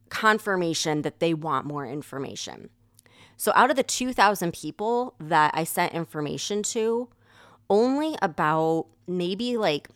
confirmation 0.08 1.02
that 1.02 1.20
they 1.20 1.32
want 1.32 1.64
more 1.64 1.86
information. 1.86 2.70
So, 3.36 3.52
out 3.54 3.70
of 3.70 3.76
the 3.76 3.84
2,000 3.84 4.52
people 4.52 5.14
that 5.20 5.52
I 5.54 5.62
sent 5.62 5.92
information 5.92 6.64
to, 6.74 7.08
only 7.70 8.16
about 8.20 8.86
maybe 9.06 9.56
like, 9.56 9.88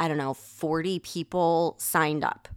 I 0.00 0.08
don't 0.08 0.18
know, 0.18 0.34
40 0.34 0.98
people 0.98 1.76
signed 1.78 2.24
up, 2.24 2.48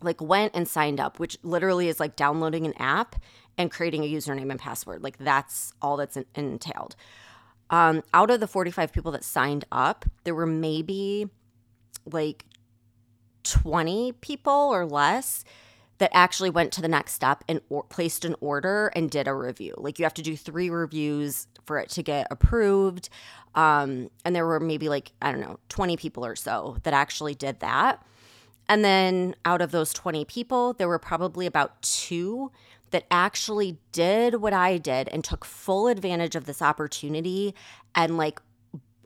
like 0.00 0.20
went 0.20 0.54
and 0.54 0.68
signed 0.68 1.00
up, 1.00 1.18
which 1.18 1.38
literally 1.42 1.88
is 1.88 1.98
like 1.98 2.14
downloading 2.14 2.66
an 2.66 2.74
app 2.76 3.16
and 3.56 3.70
creating 3.70 4.02
a 4.04 4.12
username 4.12 4.50
and 4.50 4.58
password. 4.58 5.02
Like 5.02 5.18
that's 5.18 5.72
all 5.80 5.96
that's 5.96 6.18
entailed. 6.34 6.96
Um, 7.70 8.02
out 8.12 8.30
of 8.30 8.40
the 8.40 8.46
45 8.46 8.92
people 8.92 9.12
that 9.12 9.24
signed 9.24 9.64
up, 9.72 10.04
there 10.24 10.34
were 10.34 10.46
maybe 10.46 11.28
like 12.06 12.44
20 13.44 14.12
people 14.12 14.52
or 14.52 14.84
less 14.84 15.44
that 15.98 16.10
actually 16.12 16.50
went 16.50 16.72
to 16.72 16.82
the 16.82 16.88
next 16.88 17.12
step 17.12 17.44
and 17.48 17.60
or- 17.68 17.84
placed 17.84 18.24
an 18.24 18.34
order 18.40 18.88
and 18.94 19.10
did 19.10 19.28
a 19.28 19.34
review. 19.34 19.74
Like 19.76 19.98
you 19.98 20.04
have 20.04 20.14
to 20.14 20.22
do 20.22 20.36
three 20.36 20.70
reviews 20.70 21.46
for 21.64 21.78
it 21.78 21.88
to 21.90 22.02
get 22.02 22.26
approved. 22.30 23.08
Um, 23.54 24.10
and 24.24 24.34
there 24.34 24.46
were 24.46 24.60
maybe 24.60 24.88
like, 24.88 25.12
I 25.22 25.30
don't 25.30 25.40
know, 25.40 25.58
20 25.68 25.96
people 25.96 26.26
or 26.26 26.36
so 26.36 26.76
that 26.82 26.92
actually 26.92 27.34
did 27.34 27.60
that. 27.60 28.04
And 28.68 28.84
then 28.84 29.36
out 29.44 29.60
of 29.60 29.70
those 29.70 29.92
20 29.92 30.24
people, 30.24 30.72
there 30.72 30.88
were 30.88 30.98
probably 30.98 31.46
about 31.46 31.80
two 31.82 32.50
that 32.94 33.06
actually 33.10 33.76
did 33.90 34.36
what 34.36 34.52
I 34.52 34.78
did 34.78 35.08
and 35.08 35.24
took 35.24 35.44
full 35.44 35.88
advantage 35.88 36.36
of 36.36 36.44
this 36.44 36.62
opportunity 36.62 37.52
and 37.92 38.16
like 38.16 38.40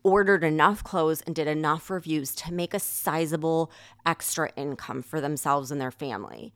ordered 0.02 0.44
enough 0.44 0.84
clothes 0.84 1.22
and 1.22 1.34
did 1.34 1.48
enough 1.48 1.88
reviews 1.88 2.34
to 2.34 2.52
make 2.52 2.74
a 2.74 2.80
sizable 2.80 3.72
extra 4.04 4.50
income 4.56 5.00
for 5.00 5.22
themselves 5.22 5.70
and 5.70 5.80
their 5.80 5.90
family. 5.90 6.52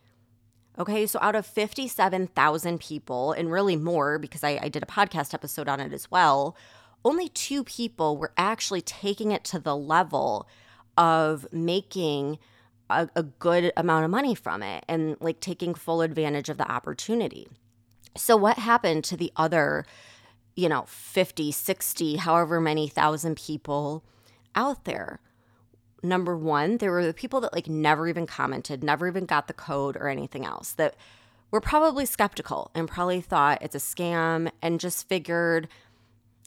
Okay, 0.79 1.07
so 1.07 1.19
out 1.23 1.35
of 1.35 1.47
57,000 1.47 2.79
people, 2.79 3.33
and 3.33 3.51
really 3.51 3.77
more 3.77 4.19
because 4.19 4.45
I, 4.45 4.59
I, 4.65 4.69
did 4.69 4.83
a 4.83 4.87
podcast 4.87 5.33
episode 5.33 5.69
on 5.69 5.81
it 5.81 5.95
as 5.95 6.11
well, 6.11 6.55
only 7.03 7.31
two 7.31 7.65
people 7.65 8.19
were 8.19 8.35
actually 8.37 8.83
taking 8.83 9.33
it 9.33 9.43
to 9.45 9.59
the 9.59 9.75
level 9.75 10.47
of 10.99 11.51
making 11.51 12.39
a, 13.01 13.09
a 13.17 13.23
good 13.23 13.73
amount 13.77 14.05
of 14.05 14.11
money 14.11 14.35
from 14.35 14.63
it 14.63 14.85
and 14.89 15.17
like 15.21 15.41
taking 15.41 15.75
full 15.75 16.03
advantage 16.03 16.49
of 16.49 16.59
the 16.59 16.71
opportunity. 16.71 17.49
So, 18.17 18.37
what 18.37 18.59
happened 18.59 19.05
to 19.05 19.17
the 19.17 19.33
other, 19.37 19.85
you 20.55 20.69
know, 20.69 20.85
50, 20.87 21.53
60, 21.53 22.17
however 22.17 22.61
many 22.61 22.89
thousand 22.89 23.37
people 23.37 24.05
out 24.55 24.85
there? 24.85 25.21
Number 26.03 26.37
one, 26.37 26.79
there 26.79 26.91
were 26.91 27.07
the 27.07 27.15
people 27.15 27.41
that 27.41 27.53
like 27.53 27.69
never 27.69 28.09
even 28.09 28.27
commented, 28.27 28.83
never 28.83 29.09
even 29.09 29.25
got 29.25 29.47
the 29.47 29.55
code 29.55 29.97
or 29.97 30.09
anything 30.09 30.45
else 30.45 30.73
that 30.73 30.97
were 31.53 31.61
probably 31.61 32.05
skeptical 32.07 32.71
and 32.75 32.89
probably 32.89 33.21
thought 33.21 33.63
it's 33.63 33.75
a 33.75 33.79
scam 33.79 34.51
and 34.61 34.81
just 34.81 35.09
figured, 35.09 35.69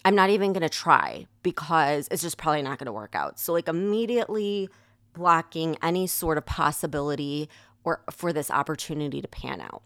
I'm 0.03 0.15
not 0.15 0.29
even 0.29 0.51
going 0.51 0.61
to 0.61 0.69
try 0.69 1.27
because 1.41 2.07
it's 2.11 2.21
just 2.21 2.37
probably 2.37 2.63
not 2.63 2.79
going 2.79 2.87
to 2.87 2.91
work 2.91 3.15
out. 3.15 3.39
So, 3.39 3.53
like, 3.53 3.67
immediately 3.67 4.69
blocking 5.15 5.77
any 5.81 6.05
sort 6.05 6.37
of 6.37 6.45
possibility 6.45 7.49
or 7.83 8.01
for 8.11 8.31
this 8.31 8.51
opportunity 8.51 9.21
to 9.21 9.27
pan 9.27 9.61
out. 9.61 9.83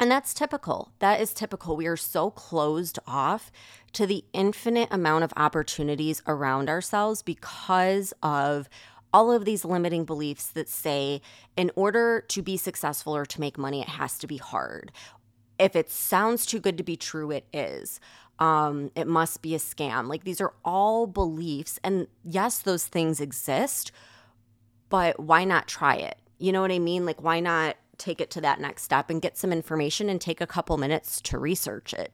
And 0.00 0.10
that's 0.10 0.32
typical. 0.32 0.92
That 0.98 1.20
is 1.20 1.34
typical. 1.34 1.76
We 1.76 1.86
are 1.86 1.96
so 1.96 2.30
closed 2.30 2.98
off 3.06 3.52
to 3.92 4.06
the 4.06 4.24
infinite 4.32 4.88
amount 4.90 5.24
of 5.24 5.32
opportunities 5.36 6.22
around 6.26 6.70
ourselves 6.70 7.22
because 7.22 8.14
of 8.22 8.68
all 9.12 9.30
of 9.30 9.44
these 9.44 9.64
limiting 9.64 10.04
beliefs 10.04 10.46
that 10.46 10.68
say, 10.68 11.20
in 11.56 11.70
order 11.76 12.24
to 12.28 12.40
be 12.40 12.56
successful 12.56 13.14
or 13.14 13.26
to 13.26 13.40
make 13.40 13.58
money, 13.58 13.82
it 13.82 13.88
has 13.88 14.16
to 14.18 14.26
be 14.26 14.38
hard. 14.38 14.90
If 15.58 15.76
it 15.76 15.90
sounds 15.90 16.46
too 16.46 16.60
good 16.60 16.78
to 16.78 16.84
be 16.84 16.96
true, 16.96 17.30
it 17.30 17.44
is. 17.52 18.00
Um, 18.38 18.90
it 18.94 19.06
must 19.06 19.42
be 19.42 19.54
a 19.54 19.58
scam. 19.58 20.08
Like 20.08 20.24
these 20.24 20.40
are 20.40 20.54
all 20.64 21.06
beliefs. 21.06 21.78
And 21.84 22.06
yes, 22.24 22.60
those 22.60 22.86
things 22.86 23.20
exist, 23.20 23.92
but 24.90 25.18
why 25.18 25.44
not 25.44 25.66
try 25.66 25.94
it? 25.94 26.18
You 26.38 26.52
know 26.52 26.60
what 26.60 26.72
I 26.72 26.78
mean? 26.78 27.06
Like, 27.06 27.22
why 27.22 27.40
not 27.40 27.76
take 27.96 28.20
it 28.20 28.30
to 28.30 28.40
that 28.40 28.60
next 28.60 28.82
step 28.82 29.08
and 29.08 29.22
get 29.22 29.38
some 29.38 29.52
information 29.52 30.08
and 30.10 30.20
take 30.20 30.40
a 30.40 30.46
couple 30.46 30.76
minutes 30.76 31.20
to 31.22 31.38
research 31.38 31.94
it? 31.94 32.12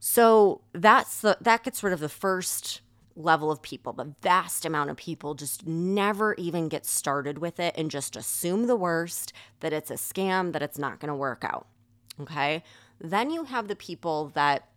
So 0.00 0.62
that's 0.72 1.20
the 1.20 1.38
that 1.40 1.62
gets 1.62 1.82
rid 1.84 1.92
of 1.92 2.00
the 2.00 2.08
first 2.08 2.80
level 3.14 3.50
of 3.50 3.62
people. 3.62 3.92
The 3.92 4.14
vast 4.22 4.64
amount 4.64 4.90
of 4.90 4.96
people 4.96 5.34
just 5.34 5.66
never 5.66 6.34
even 6.34 6.68
get 6.68 6.86
started 6.86 7.38
with 7.38 7.60
it 7.60 7.74
and 7.76 7.90
just 7.90 8.16
assume 8.16 8.66
the 8.66 8.76
worst 8.76 9.32
that 9.60 9.72
it's 9.72 9.90
a 9.90 9.94
scam, 9.94 10.52
that 10.52 10.62
it's 10.62 10.78
not 10.78 10.98
going 10.98 11.08
to 11.08 11.14
work 11.14 11.44
out. 11.44 11.66
Okay. 12.20 12.62
Then 13.00 13.30
you 13.30 13.44
have 13.44 13.68
the 13.68 13.76
people 13.76 14.30
that 14.34 14.68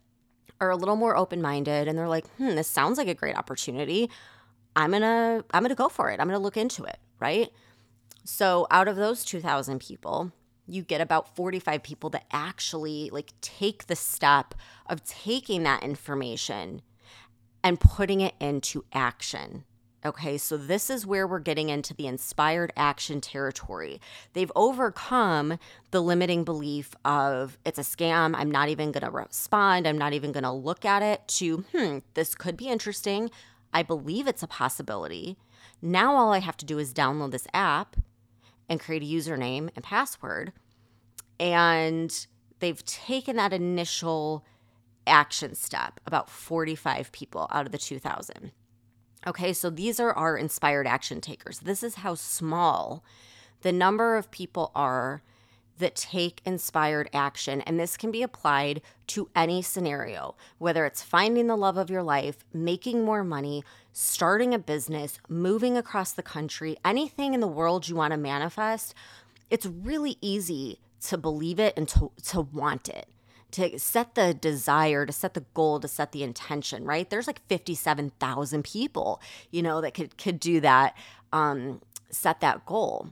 are 0.59 0.69
a 0.69 0.75
little 0.75 0.95
more 0.95 1.15
open 1.15 1.41
minded 1.41 1.87
and 1.87 1.97
they're 1.97 2.07
like, 2.07 2.27
hmm, 2.35 2.55
this 2.55 2.67
sounds 2.67 2.97
like 2.97 3.07
a 3.07 3.13
great 3.13 3.37
opportunity. 3.37 4.09
I'm 4.75 4.91
to 4.91 5.45
I'm 5.51 5.65
to 5.65 5.75
go 5.75 5.87
for 5.89 6.11
it. 6.11 6.19
I'm 6.19 6.29
to 6.29 6.39
look 6.39 6.57
into 6.57 6.83
it 6.83 6.97
right? 7.19 7.49
So 8.23 8.67
out 8.71 8.87
of 8.87 8.95
those 8.95 9.23
2000 9.23 9.79
people, 9.79 10.31
you 10.67 10.81
get 10.81 11.01
about 11.01 11.35
45 11.35 11.83
people 11.83 12.09
that 12.11 12.25
actually 12.31 13.09
like 13.11 13.33
take 13.41 13.87
the 13.87 13.95
step 13.95 14.55
of 14.87 15.03
taking 15.03 15.63
that 15.63 15.83
information 15.83 16.81
and 17.63 17.79
putting 17.79 18.21
it 18.21 18.33
into 18.39 18.85
action. 18.93 19.63
Okay, 20.05 20.37
so 20.37 20.55
this 20.55 20.91
is 20.91 21.03
where 21.03 21.25
we're 21.25 21.39
getting 21.39 21.69
into 21.69 21.95
the 21.95 22.05
inspired 22.05 22.71
action 22.77 23.21
territory. 23.21 23.99
They've 24.33 24.51
overcome 24.55 25.57
the 25.89 25.99
limiting 25.99 26.43
belief 26.43 26.93
of 27.03 27.57
it's 27.65 27.79
a 27.79 27.81
scam, 27.81 28.35
I'm 28.35 28.51
not 28.51 28.69
even 28.69 28.91
gonna 28.91 29.09
respond, 29.09 29.87
I'm 29.87 29.97
not 29.97 30.13
even 30.13 30.31
gonna 30.31 30.53
look 30.53 30.85
at 30.85 31.01
it, 31.01 31.27
to, 31.39 31.65
hmm, 31.75 31.99
this 32.13 32.35
could 32.35 32.55
be 32.55 32.67
interesting. 32.67 33.31
I 33.73 33.81
believe 33.81 34.27
it's 34.27 34.43
a 34.43 34.47
possibility. 34.47 35.37
Now 35.81 36.15
all 36.15 36.33
I 36.33 36.39
have 36.39 36.57
to 36.57 36.65
do 36.65 36.79
is 36.79 36.93
download 36.93 37.31
this 37.31 37.47
app 37.53 37.95
and 38.67 38.79
create 38.79 39.03
a 39.03 39.05
username 39.05 39.69
and 39.75 39.83
password. 39.83 40.53
And 41.39 42.25
they've 42.59 42.83
taken 42.85 43.35
that 43.35 43.53
initial 43.53 44.45
action 45.05 45.55
step, 45.55 45.99
about 46.05 46.29
45 46.29 47.11
people 47.11 47.47
out 47.51 47.65
of 47.65 47.71
the 47.71 47.77
2,000. 47.77 48.51
Okay, 49.27 49.53
so 49.53 49.69
these 49.69 49.99
are 49.99 50.13
our 50.13 50.37
inspired 50.37 50.87
action 50.87 51.21
takers. 51.21 51.59
This 51.59 51.83
is 51.83 51.95
how 51.95 52.15
small 52.15 53.03
the 53.61 53.71
number 53.71 54.17
of 54.17 54.31
people 54.31 54.71
are 54.75 55.23
that 55.77 55.95
take 55.95 56.41
inspired 56.45 57.09
action. 57.13 57.61
And 57.61 57.79
this 57.79 57.97
can 57.97 58.11
be 58.11 58.23
applied 58.23 58.81
to 59.07 59.29
any 59.35 59.61
scenario, 59.61 60.35
whether 60.57 60.85
it's 60.85 61.03
finding 61.03 61.47
the 61.47 61.57
love 61.57 61.77
of 61.77 61.89
your 61.89 62.03
life, 62.03 62.45
making 62.53 63.03
more 63.03 63.23
money, 63.23 63.63
starting 63.91 64.53
a 64.53 64.59
business, 64.59 65.19
moving 65.29 65.77
across 65.77 66.11
the 66.11 66.23
country, 66.23 66.77
anything 66.83 67.33
in 67.33 67.39
the 67.39 67.47
world 67.47 67.87
you 67.87 67.95
want 67.95 68.11
to 68.11 68.17
manifest. 68.17 68.93
It's 69.49 69.65
really 69.65 70.17
easy 70.21 70.79
to 71.07 71.17
believe 71.17 71.59
it 71.59 71.73
and 71.77 71.87
to, 71.89 72.11
to 72.27 72.41
want 72.41 72.89
it. 72.89 73.07
To 73.51 73.79
set 73.79 74.15
the 74.15 74.33
desire, 74.33 75.05
to 75.05 75.13
set 75.13 75.33
the 75.33 75.45
goal, 75.53 75.79
to 75.79 75.87
set 75.87 76.11
the 76.11 76.23
intention, 76.23 76.83
right? 76.83 77.09
There's 77.09 77.27
like 77.27 77.45
57,000 77.47 78.63
people, 78.63 79.21
you 79.49 79.61
know, 79.61 79.79
that 79.79 79.93
could 79.93 80.17
could 80.17 80.41
do 80.41 80.59
that, 80.59 80.97
um, 81.31 81.79
set 82.09 82.41
that 82.41 82.65
goal. 82.65 83.11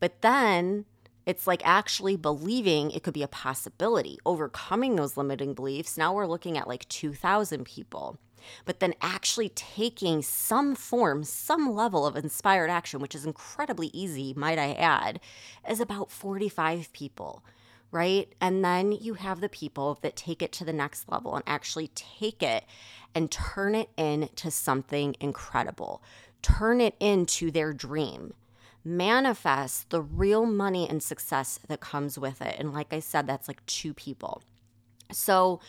But 0.00 0.22
then 0.22 0.86
it's 1.26 1.46
like 1.46 1.62
actually 1.64 2.16
believing 2.16 2.90
it 2.90 3.02
could 3.02 3.14
be 3.14 3.22
a 3.22 3.28
possibility, 3.28 4.18
overcoming 4.26 4.96
those 4.96 5.16
limiting 5.16 5.54
beliefs. 5.54 5.96
Now 5.96 6.12
we're 6.14 6.26
looking 6.26 6.58
at 6.58 6.68
like 6.68 6.88
2,000 6.88 7.64
people. 7.64 8.18
But 8.64 8.80
then 8.80 8.94
actually 9.00 9.50
taking 9.50 10.20
some 10.20 10.74
form, 10.74 11.22
some 11.22 11.72
level 11.74 12.04
of 12.04 12.16
inspired 12.16 12.70
action, 12.70 12.98
which 12.98 13.14
is 13.14 13.24
incredibly 13.24 13.88
easy, 13.92 14.34
might 14.36 14.58
I 14.58 14.72
add, 14.72 15.20
is 15.68 15.78
about 15.78 16.10
45 16.10 16.92
people. 16.92 17.44
right? 17.92 18.32
And 18.40 18.64
then 18.64 18.90
you 18.90 19.14
have 19.14 19.40
the 19.40 19.48
people 19.50 19.98
that 20.02 20.16
take 20.16 20.42
it 20.42 20.50
to 20.52 20.64
the 20.64 20.72
next 20.72 21.08
level 21.08 21.36
and 21.36 21.44
actually 21.46 21.88
take 21.88 22.42
it 22.42 22.64
and 23.14 23.30
turn 23.30 23.74
it 23.74 23.90
into 23.96 24.50
something 24.50 25.14
incredible, 25.20 26.02
turn 26.40 26.80
it 26.80 26.96
into 26.98 27.50
their 27.50 27.72
dream. 27.74 28.32
Manifest 28.84 29.90
the 29.90 30.02
real 30.02 30.46
money 30.46 30.88
and 30.88 31.02
success 31.02 31.58
that 31.68 31.80
comes 31.80 32.18
with 32.18 32.42
it. 32.42 32.56
And 32.58 32.72
like 32.72 32.92
I 32.92 33.00
said, 33.00 33.26
that's 33.26 33.48
like 33.48 33.64
two 33.66 33.94
people. 33.94 34.42
So, 35.10 35.60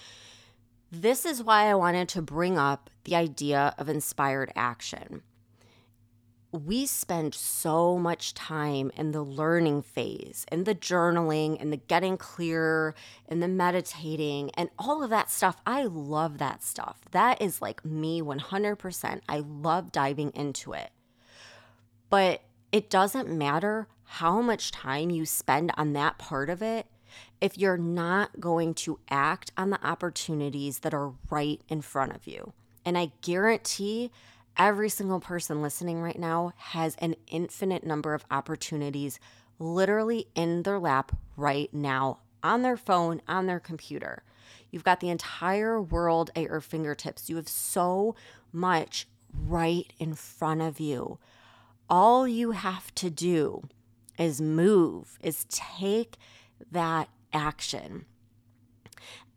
this 0.91 1.25
is 1.25 1.41
why 1.41 1.69
I 1.69 1.73
wanted 1.73 2.07
to 2.09 2.21
bring 2.21 2.57
up 2.57 2.89
the 3.03 3.15
idea 3.15 3.73
of 3.79 3.89
inspired 3.89 4.51
action 4.55 5.23
we 6.53 6.85
spend 6.85 7.33
so 7.33 7.97
much 7.97 8.35
time 8.35 8.91
in 8.95 9.11
the 9.11 9.23
learning 9.23 9.81
phase, 9.81 10.45
in 10.51 10.65
the 10.65 10.75
journaling, 10.75 11.59
in 11.59 11.71
the 11.71 11.77
getting 11.77 12.15
clear, 12.15 12.93
in 13.27 13.39
the 13.39 13.47
meditating, 13.47 14.51
and 14.51 14.69
all 14.77 15.03
of 15.03 15.09
that 15.09 15.31
stuff. 15.31 15.57
I 15.65 15.83
love 15.85 16.37
that 16.37 16.61
stuff. 16.61 17.01
That 17.09 17.41
is 17.41 17.59
like 17.59 17.83
me 17.83 18.21
100%. 18.21 19.21
I 19.27 19.39
love 19.39 19.91
diving 19.91 20.29
into 20.35 20.73
it. 20.73 20.91
But 22.11 22.43
it 22.73 22.89
doesn't 22.89 23.29
matter 23.29 23.87
how 24.03 24.41
much 24.41 24.71
time 24.71 25.09
you 25.09 25.25
spend 25.25 25.71
on 25.77 25.93
that 25.93 26.17
part 26.17 26.49
of 26.49 26.61
it 26.61 26.87
if 27.39 27.57
you're 27.57 27.77
not 27.77 28.41
going 28.41 28.73
to 28.73 28.99
act 29.09 29.53
on 29.55 29.69
the 29.69 29.87
opportunities 29.87 30.79
that 30.79 30.93
are 30.93 31.13
right 31.29 31.61
in 31.69 31.81
front 31.81 32.13
of 32.13 32.27
you. 32.27 32.51
And 32.83 32.97
I 32.97 33.13
guarantee 33.21 34.11
Every 34.55 34.87
single 34.89 35.19
person 35.19 35.63
listening 35.63 35.99
right 35.99 36.17
now 36.17 36.53
has 36.57 36.95
an 36.97 37.15
infinite 37.27 37.83
number 37.83 38.13
of 38.13 38.23
opportunities 38.29 39.19
literally 39.57 40.27
in 40.35 40.61
their 40.61 40.77
lap 40.77 41.15
right 41.35 41.73
now 41.73 42.19
on 42.43 42.61
their 42.61 42.77
phone, 42.77 43.21
on 43.27 43.47
their 43.47 43.59
computer. 43.59 44.21
You've 44.69 44.83
got 44.83 44.99
the 44.99 45.09
entire 45.09 45.81
world 45.81 46.29
at 46.35 46.43
your 46.43 46.61
fingertips. 46.61 47.29
You 47.29 47.37
have 47.37 47.47
so 47.47 48.15
much 48.51 49.07
right 49.33 49.91
in 49.97 50.13
front 50.13 50.61
of 50.61 50.79
you. 50.79 51.17
All 51.89 52.27
you 52.27 52.51
have 52.51 52.93
to 52.95 53.09
do 53.09 53.67
is 54.17 54.41
move, 54.41 55.17
is 55.21 55.45
take 55.49 56.17
that 56.71 57.09
action. 57.33 58.05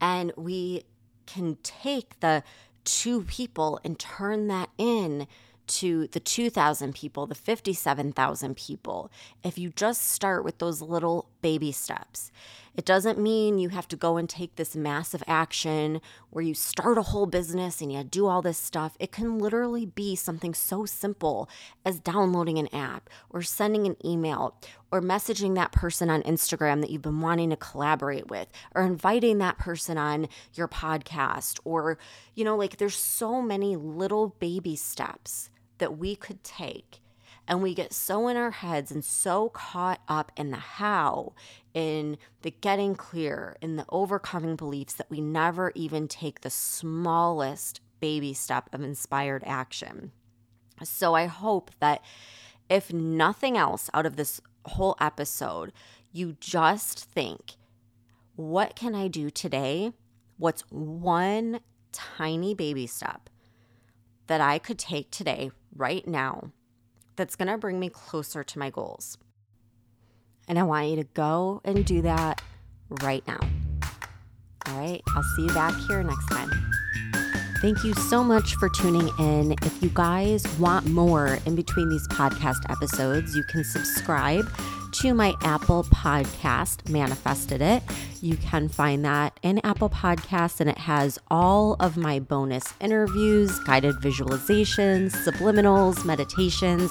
And 0.01 0.33
we 0.37 0.85
can 1.27 1.57
take 1.63 2.21
the 2.21 2.43
two 2.85 3.23
people 3.23 3.81
and 3.85 3.99
turn 3.99 4.49
that 4.49 4.71
in 4.79 5.27
to 5.67 6.07
the 6.09 6.21
2,000 6.21 6.95
people, 6.95 7.27
the 7.27 7.35
57,000 7.35 8.57
people, 8.57 9.11
if 9.43 9.59
you 9.59 9.71
just 9.71 10.09
start 10.09 10.45
with 10.45 10.59
those 10.59 10.81
little 10.81 11.29
baby 11.43 11.73
steps. 11.73 12.31
It 12.77 12.85
doesn't 12.85 13.19
mean 13.19 13.59
you 13.59 13.71
have 13.71 13.89
to 13.89 13.97
go 13.97 14.19
and 14.19 14.29
take 14.29 14.57
this 14.57 14.77
massive 14.77 15.23
action 15.27 16.03
where 16.29 16.45
you 16.45 16.53
start 16.53 16.99
a 16.99 17.03
whole 17.03 17.25
business 17.25 17.81
and 17.81 17.91
you 17.91 18.05
do 18.05 18.27
all 18.27 18.43
this 18.43 18.59
stuff. 18.59 18.99
It 19.01 19.11
can 19.11 19.39
literally 19.39 19.87
be 19.87 20.15
something 20.15 20.53
so 20.53 20.85
simple 20.85 21.49
as 21.87 21.99
downloading 21.99 22.59
an 22.59 22.69
app 22.75 23.09
or 23.31 23.41
sending 23.41 23.87
an 23.87 23.97
email 24.05 24.57
or 24.93 25.01
messaging 25.01 25.55
that 25.55 25.73
person 25.73 26.11
on 26.11 26.23
Instagram 26.25 26.83
that 26.83 26.91
you've 26.91 27.01
been 27.01 27.23
wanting 27.23 27.49
to 27.49 27.57
collaborate 27.57 28.29
with 28.29 28.49
or 28.75 28.83
inviting 28.83 29.39
that 29.39 29.57
person 29.57 29.97
on 29.97 30.29
your 30.53 30.69
podcast 30.69 31.59
or, 31.65 31.97
you 32.35 32.45
know, 32.45 32.57
like 32.57 32.77
there's 32.77 32.95
so 32.95 33.41
many 33.41 33.75
little 33.75 34.37
baby 34.39 34.77
steps 34.77 35.49
that 35.79 35.97
we 35.97 36.15
could 36.15 36.45
take. 36.45 37.01
And 37.49 37.63
we 37.63 37.75
get 37.75 37.93
so 37.93 38.27
in 38.29 38.37
our 38.37 38.51
heads 38.51 38.91
and 38.91 39.05
so 39.05 39.51
caught 39.51 40.01
up 40.09 40.33
in 40.37 40.51
the 40.51 40.57
how, 40.57 41.35
in 41.75 42.19
the 42.43 42.51
getting 42.51 42.97
clear, 42.97 43.57
in 43.61 43.77
the 43.77 43.87
overcoming 43.89 44.57
beliefs 44.57 44.95
that 44.95 45.11
we 45.11 45.21
never 45.21 45.71
even 45.75 46.09
take 46.09 46.41
the 46.41 46.51
smallest 46.51 47.81
baby 48.01 48.35
step 48.35 48.69
of 48.73 48.83
inspired 48.83 49.45
action. 49.47 50.11
So 50.83 51.15
I 51.15 51.27
hope 51.27 51.71
that 51.81 52.03
if 52.69 52.93
nothing 52.93 53.57
else 53.57 53.89
out 53.95 54.07
of 54.07 54.17
this 54.17 54.41
whole 54.65 54.97
episode, 55.01 55.73
you 56.13 56.37
just 56.41 57.05
think, 57.05 57.53
what 58.35 58.75
can 58.75 58.95
I 58.95 59.09
do 59.09 59.31
today? 59.31 59.93
What's 60.37 60.63
one 60.71 61.61
tiny 61.93 62.55
baby 62.55 62.87
step 62.87 63.31
that 64.27 64.41
I 64.41 64.59
could 64.59 64.79
take 64.79 65.11
today 65.11 65.51
right 65.75 66.07
now 66.07 66.51
that's 67.17 67.37
going 67.37 67.49
to 67.49 67.59
bring 67.59 67.81
me 67.81 67.89
closer 67.89 68.45
to 68.45 68.59
my 68.59 68.71
goals. 68.71 69.19
And 70.49 70.59
I 70.59 70.63
want 70.63 70.89
you 70.89 70.97
to 70.97 71.05
go 71.05 71.61
and 71.65 71.85
do 71.85 72.03
that 72.03 72.41
right 73.03 73.27
now. 73.27 73.41
All 74.67 74.79
right, 74.79 75.01
I'll 75.15 75.23
see 75.37 75.43
you 75.43 75.55
back 75.55 75.75
here 75.89 76.03
next 76.03 76.27
time. 76.27 76.51
Thank 77.63 77.85
you 77.85 77.95
so 77.95 78.23
much 78.23 78.55
for 78.57 78.69
tuning 78.69 79.09
in. 79.19 79.55
If 79.63 79.83
you 79.83 79.91
guys 79.95 80.47
want 80.59 80.87
more 80.87 81.39
in 81.47 81.55
between 81.55 81.89
these 81.89 82.07
podcast 82.09 82.69
episodes, 82.69 83.35
you 83.35 83.43
can 83.45 83.65
subscribe 83.65 84.47
to 85.01 85.13
my 85.13 85.35
Apple 85.43 85.85
podcast, 85.85 86.89
Manifested 86.89 87.61
It. 87.61 87.83
You 88.23 88.39
can 88.39 88.71
find 88.71 89.05
that 89.05 89.39
in 89.43 89.61
Apple 89.63 89.91
Podcasts, 89.91 90.59
and 90.59 90.71
it 90.71 90.79
has 90.79 91.19
all 91.31 91.75
of 91.81 91.99
my 91.99 92.19
bonus 92.19 92.73
interviews, 92.81 93.59
guided 93.61 93.97
visualizations, 93.97 95.11
subliminals, 95.13 96.03
meditations, 96.07 96.91